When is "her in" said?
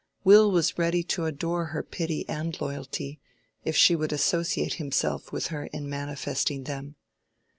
5.53-5.87